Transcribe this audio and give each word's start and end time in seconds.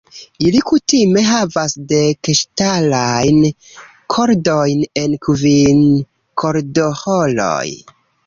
Ili 0.43 0.59
kutime 0.69 1.21
havas 1.25 1.75
dek 1.91 2.29
ŝtalajn 2.39 3.37
kordojn 4.15 4.81
en 5.03 5.15
kvin 5.27 5.83
kordoĥoroj. 6.45 7.69